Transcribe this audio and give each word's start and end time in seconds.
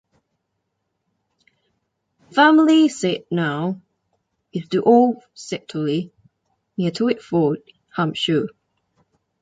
The 2.29 2.33
family 2.33 2.89
seat 2.89 3.27
now 3.29 3.79
is 4.51 4.67
The 4.69 4.81
Old 4.81 5.21
Rectory, 5.51 6.11
near 6.75 6.89
Twyford, 6.89 7.59
Hampshire. 7.95 8.47